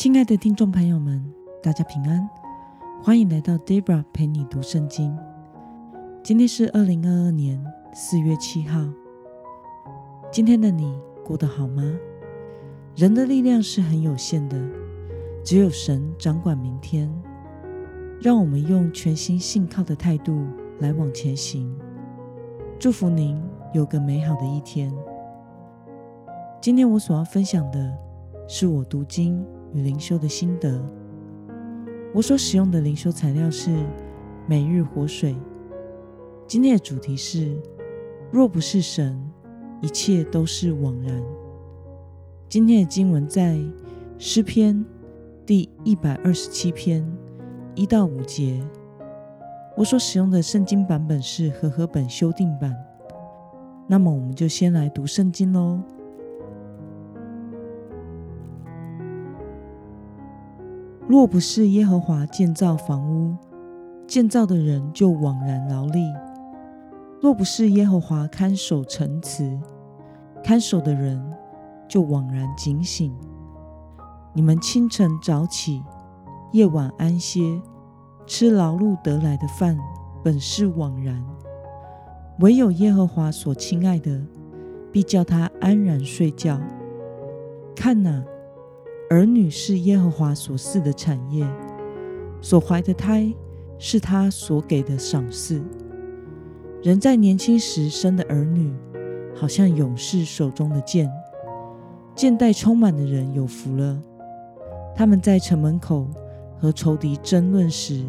[0.00, 1.22] 亲爱的听众朋友们，
[1.62, 2.26] 大家平安，
[3.02, 5.14] 欢迎来到 Debra 陪你读圣经。
[6.22, 8.80] 今天是二零二二年四月七号。
[10.32, 11.82] 今天的你过得好吗？
[12.96, 14.58] 人的力量是很有限的，
[15.44, 17.12] 只有神掌管明天。
[18.22, 20.46] 让我们用全心信靠的态度
[20.78, 21.78] 来往前行。
[22.78, 23.38] 祝福您
[23.74, 24.90] 有个美好的一天。
[26.58, 27.94] 今天我所要分享的
[28.48, 30.80] 是我读经与灵修的心得。
[32.14, 33.70] 我所使用的灵修材料是
[34.46, 35.36] 每日活水。
[36.46, 37.56] 今天的主题是：
[38.32, 39.16] 若不是神，
[39.80, 41.22] 一切都是枉然。
[42.48, 43.58] 今天的经文在
[44.18, 44.84] 诗篇
[45.46, 47.06] 第一百二十七篇
[47.74, 48.60] 一到五节。
[49.76, 52.76] 我所使用的圣经版本是和合本修订版。
[53.86, 55.80] 那么，我们就先来读圣经喽。
[61.10, 63.36] 若不是耶和华建造房屋，
[64.06, 66.04] 建造的人就枉然劳力；
[67.20, 69.58] 若不是耶和华看守城池，
[70.44, 71.20] 看守的人
[71.88, 73.12] 就枉然警醒。
[74.32, 75.82] 你们清晨早起，
[76.52, 77.60] 夜晚安歇，
[78.24, 79.76] 吃劳碌得来的饭，
[80.22, 81.16] 本是枉然；
[82.38, 84.24] 唯有耶和华所亲爱的，
[84.92, 86.60] 必叫他安然睡觉。
[87.74, 88.22] 看哪！
[89.12, 91.44] 儿女是耶和华所赐的产业，
[92.40, 93.34] 所怀的胎
[93.76, 95.60] 是他所给的赏赐。
[96.80, 98.72] 人在年轻时生的儿女，
[99.34, 101.10] 好像勇士手中的剑，
[102.14, 104.00] 剑袋充满的人有福了。
[104.94, 106.06] 他们在城门口
[106.56, 108.06] 和仇敌争论时，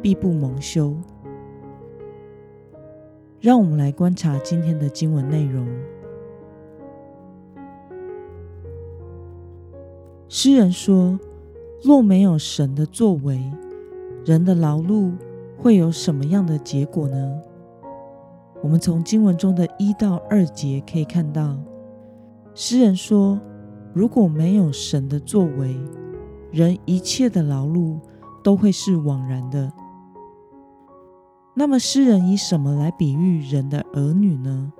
[0.00, 0.96] 必不蒙羞。
[3.38, 5.68] 让我们来观察今天的经文内容。
[10.40, 11.18] 诗人说
[11.82, 13.42] ：“若没有神的作为，
[14.24, 15.12] 人的劳碌
[15.56, 17.40] 会有什么样的结果呢？”
[18.62, 21.58] 我们从经文中的一到二节可以看到，
[22.54, 23.40] 诗人说
[23.92, 25.76] ：“如果没有神的作为，
[26.52, 27.98] 人一切的劳碌
[28.44, 29.72] 都会是枉然的。”
[31.52, 34.72] 那么，诗人以什么来比喻人的儿女呢？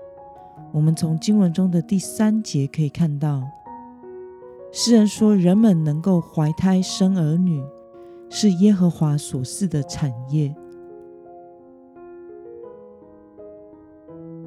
[0.71, 3.43] 我们从经文中的第三节可以看到。
[4.71, 7.62] 诗人说：“人们能够怀胎生儿女，
[8.29, 10.55] 是耶和华所赐的产业。”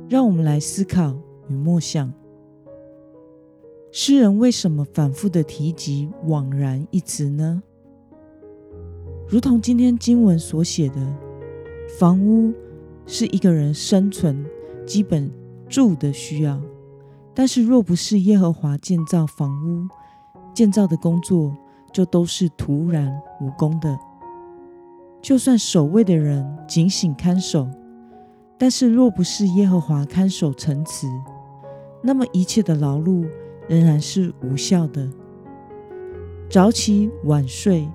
[0.07, 1.15] 让我们来思考
[1.47, 2.13] 与默想，
[3.91, 7.63] 诗人为什么反复的提及“枉然”一词呢？
[9.27, 10.95] 如同今天经文所写的，
[11.97, 12.53] 房屋
[13.05, 14.45] 是一个人生存
[14.85, 15.31] 基本
[15.67, 16.61] 住的需要，
[17.33, 19.87] 但是若不是耶和华建造房屋，
[20.53, 21.55] 建造的工作
[21.91, 23.97] 就都是徒然无功的。
[25.21, 27.67] 就算守卫的人警醒看守，
[28.57, 31.07] 但是若不是耶和华看守城池，
[32.01, 33.27] 那么一切的劳碌
[33.67, 35.07] 仍然是无效的。
[36.49, 37.87] 早起晚睡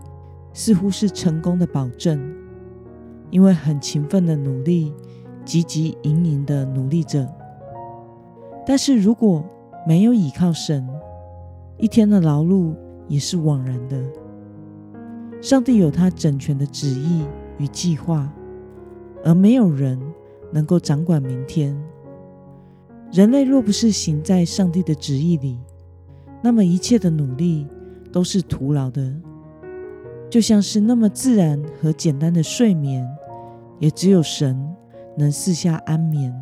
[0.53, 2.19] 似乎是成功的保证，
[3.31, 4.93] 因为很勤奋的努力，
[5.45, 7.29] 汲汲营营的努力着。
[8.65, 9.45] 但是如果
[9.87, 10.89] 没有倚靠神，
[11.79, 12.75] 一天的劳碌
[13.09, 14.03] 也是枉然的。
[15.41, 17.25] 上帝有他整全的旨意
[17.59, 18.33] 与计划，
[19.23, 20.01] 而没有人
[20.51, 21.77] 能够掌管明天。
[23.13, 25.59] 人类若不是行在上帝的旨意里，
[26.43, 27.67] 那么一切的努力
[28.11, 29.15] 都是徒劳的。
[30.29, 33.07] 就像是那么自然和简单的睡眠，
[33.79, 34.59] 也只有神
[35.17, 36.35] 能赐下安眠，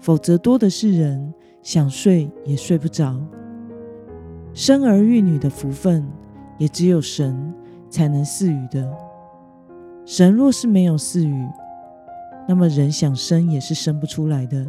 [0.00, 1.32] 否则多的是人
[1.62, 3.20] 想睡也睡不着。
[4.58, 6.04] 生儿育女的福分，
[6.56, 7.54] 也只有神
[7.88, 8.92] 才能赐予的。
[10.04, 11.48] 神若是没有赐予，
[12.48, 14.66] 那么人想生也是生不出来的。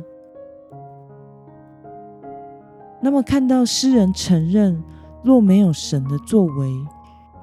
[3.02, 4.80] 那么看到诗人承认，
[5.24, 6.72] 若没有神的作为，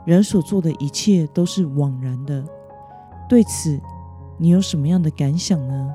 [0.04, 2.44] 人所做的一切都是枉然的。
[3.28, 3.76] 对此，
[4.38, 5.92] 你有什么样的感想呢？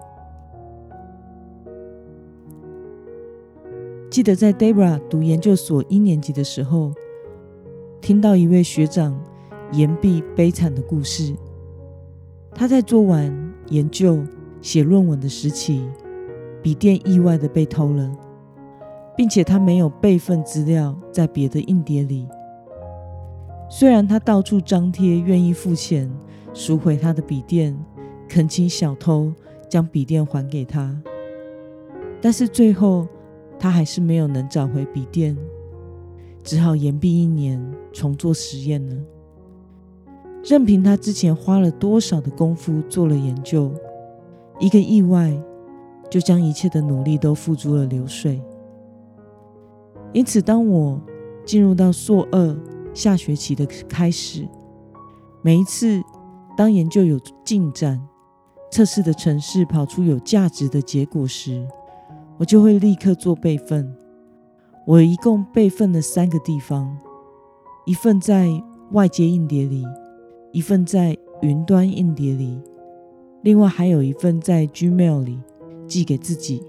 [4.12, 6.92] 记得在 Debra 读研究所一年级的时候，
[8.02, 9.18] 听到一位学长
[9.72, 11.34] 言毕悲惨的故事。
[12.54, 13.34] 他在做完
[13.70, 14.22] 研究、
[14.62, 15.88] 写论文的时期，
[16.62, 18.12] 笔电意外的被偷了，
[19.16, 22.28] 并且他没有备份资料在别的硬碟里。
[23.70, 26.12] 虽然他到处张贴愿意付钱
[26.54, 27.74] 赎回他的笔电，
[28.28, 29.32] 恳请小偷
[29.70, 31.02] 将笔电还给他，
[32.20, 33.08] 但是最后。
[33.62, 35.38] 他还是没有能找回笔电，
[36.44, 37.64] 只好延毕一年
[37.94, 38.96] 重做实验了。
[40.44, 43.72] 任凭他之前花了多少的功夫做了研究，
[44.60, 45.32] 一个意外
[46.10, 48.42] 就将一切的努力都付诸了流水。
[50.12, 51.00] 因此，当我
[51.46, 52.58] 进入到硕二
[52.96, 54.48] 下学期的开始，
[55.44, 56.02] 每一次
[56.58, 58.02] 当研究有进展，
[58.72, 61.64] 测试的程式跑出有价值的结果时，
[62.42, 63.88] 我就会立刻做备份。
[64.88, 66.98] 我一共备份了三个地方：
[67.86, 68.50] 一份在
[68.94, 69.86] 外接硬碟里，
[70.52, 72.60] 一份在云端硬碟里，
[73.44, 75.38] 另外还有一份在 Gmail 里
[75.86, 76.64] 寄给自己。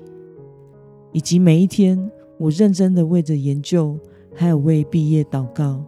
[1.11, 3.99] 以及每一天，我认真的为着研究，
[4.35, 5.83] 还有为毕业祷告。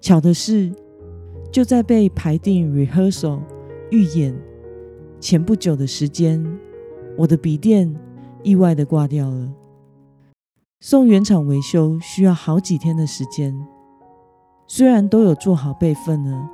[0.00, 0.72] 巧的是，
[1.50, 3.40] 就在被排定 rehearsal
[3.90, 4.32] 预演
[5.18, 6.40] 前不久的时间，
[7.18, 7.92] 我的笔电
[8.42, 9.52] 意外的挂掉了。
[10.80, 13.54] 送原厂维修需要好几天的时间，
[14.66, 16.48] 虽然都有做好备份了，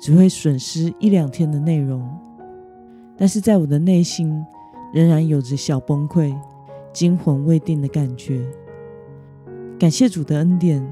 [0.00, 2.08] 只会损失一两天的内容，
[3.16, 4.44] 但是在我的内心
[4.92, 6.32] 仍然有着小崩溃、
[6.92, 8.46] 惊魂未定的感觉。
[9.76, 10.86] 感谢主的恩典，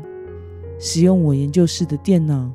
[0.81, 2.51] 使用我研究室的电脑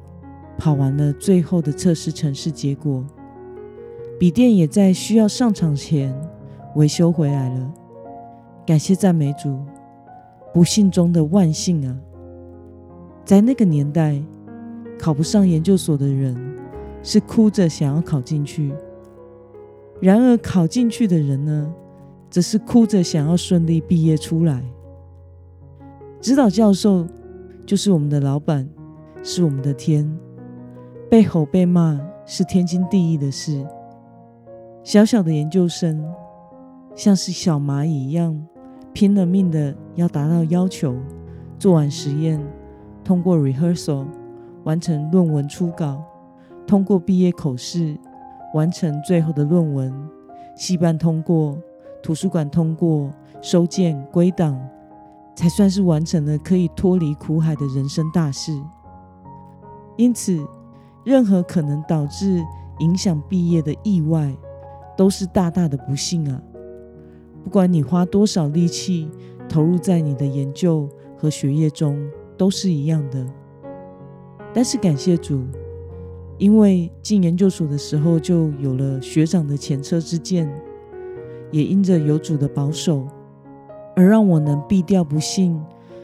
[0.58, 3.06] 跑完了最后的测试程式结果，
[4.20, 6.14] 笔电也在需要上场前
[6.78, 7.74] 维修回来了。
[8.66, 9.60] 感谢赞美主。
[10.54, 11.96] 不幸中的万幸啊！
[13.24, 14.20] 在那个年代，
[14.98, 16.36] 考不上研究所的人
[17.04, 18.72] 是哭着想要考进去；
[20.00, 21.72] 然而考进去的人呢，
[22.30, 24.64] 则是哭着想要顺利毕业出来。
[26.20, 27.06] 指导教授
[27.66, 28.68] 就是我们的老板，
[29.22, 30.10] 是我们的天，
[31.08, 33.64] 被吼被骂是天经地义的事。
[34.84, 36.04] 小小的研究生，
[36.98, 38.38] 像是小蚂蚁一样。
[38.92, 40.96] 拼了命的要达到要求，
[41.60, 42.44] 做完实验，
[43.04, 44.08] 通过 rehearsal，
[44.64, 46.04] 完成论文初稿，
[46.66, 47.96] 通过毕业口试，
[48.56, 49.94] 完成最后的论文，
[50.56, 51.56] 系办通过，
[52.02, 54.60] 图书馆通过，收件归档，
[55.36, 58.52] 才算是完成了可以脱离苦海的人生大事。
[59.96, 60.44] 因此，
[61.04, 62.44] 任何可能导致
[62.80, 64.36] 影响毕业的意外，
[64.98, 66.42] 都是大大的不幸啊！
[67.48, 69.08] 不管你花多少力气
[69.48, 70.86] 投入在你的研究
[71.16, 71.98] 和学业中，
[72.36, 73.26] 都是一样的。
[74.54, 75.46] 但是感谢主，
[76.38, 80.54] 因为进研究所的时候就有了学长的前车之鉴，
[81.50, 83.08] 也因着有主的保守，
[83.96, 85.58] 而让我能避掉不幸，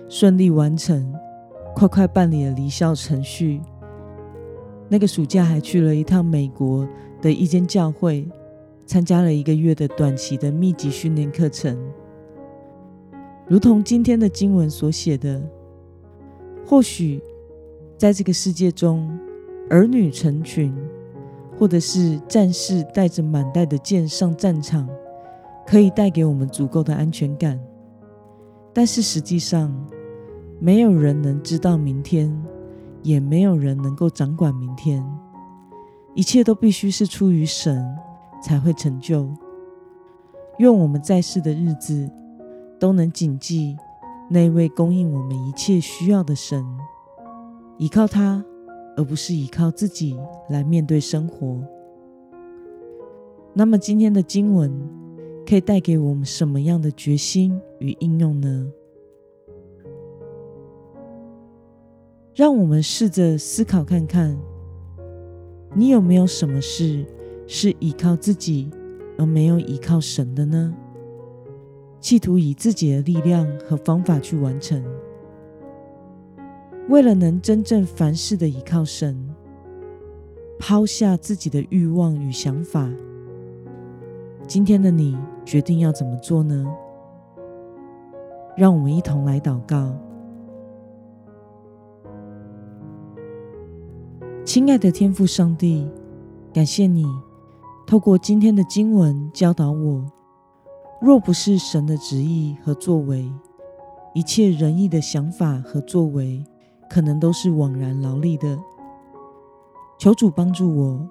[0.07, 1.13] 顺利完成，
[1.75, 3.59] 快快办理了离校程序。
[4.87, 6.87] 那个暑假还去了一趟美国
[7.21, 8.25] 的一间教会。
[8.85, 11.77] 参加了一个月的短期的密集训练课程，
[13.47, 15.41] 如同今天的经文所写的，
[16.65, 17.21] 或许
[17.97, 19.09] 在这个世界中，
[19.69, 20.73] 儿女成群，
[21.57, 24.87] 或者是战士带着满带的剑上战场，
[25.65, 27.59] 可以带给我们足够的安全感。
[28.73, 29.73] 但是实际上，
[30.59, 32.35] 没有人能知道明天，
[33.01, 35.05] 也没有人能够掌管明天，
[36.15, 37.83] 一切都必须是出于神。
[38.43, 39.27] 才会成就。
[40.59, 42.07] 愿我们在世的日子
[42.79, 43.75] 都能谨记
[44.29, 46.63] 那位供应我们一切需要的神，
[47.77, 48.43] 依靠他，
[48.95, 50.15] 而不是依靠自己
[50.49, 51.59] 来面对生活。
[53.53, 54.71] 那么今天的经文
[55.47, 58.71] 可以带给我们什么样的决心与应用呢？
[62.35, 64.35] 让我们试着思考看看，
[65.75, 67.05] 你有没有什么事？
[67.47, 68.69] 是依靠自己
[69.17, 70.73] 而没有依靠神的呢？
[71.99, 74.83] 企图以自己的力量和方法去完成，
[76.89, 79.17] 为了能真正凡事的依靠神，
[80.59, 82.89] 抛下自己的欲望与想法。
[84.45, 86.65] 今天的你决定要怎么做呢？
[88.57, 89.95] 让我们一同来祷告。
[94.43, 95.87] 亲爱的天父上帝，
[96.53, 97.05] 感谢你。
[97.85, 100.03] 透过今天的经文教导我，
[101.01, 103.29] 若不是神的旨意和作为，
[104.15, 106.43] 一切仁义的想法和作为，
[106.89, 108.57] 可能都是枉然劳力的。
[109.99, 111.07] 求主帮助我，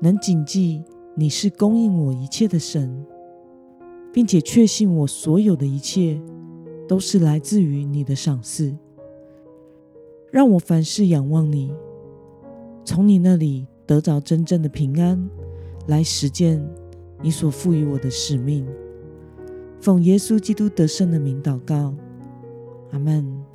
[0.00, 0.82] 能谨记
[1.14, 3.04] 你是供应我一切的神，
[4.12, 6.18] 并且确信我所有的一切
[6.88, 8.74] 都是来自于你的赏赐。
[10.30, 11.74] 让我凡事仰望你，
[12.84, 15.28] 从你那里得着真正的平安。
[15.86, 16.62] 来实践
[17.22, 18.66] 你所赋予我的使命，
[19.80, 21.94] 奉耶稣基督得胜的名祷告，
[22.90, 23.45] 阿门。